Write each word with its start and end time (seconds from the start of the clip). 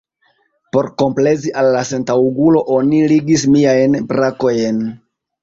Por 0.77 0.87
komplezi 1.01 1.53
al 1.63 1.69
la 1.75 1.83
sentaŭgulo, 1.89 2.65
oni 2.79 3.03
ligis 3.13 3.45
miajn 3.59 4.01
brakojn. 4.15 4.83